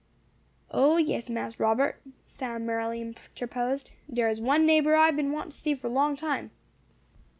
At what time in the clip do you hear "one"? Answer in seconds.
4.41-4.65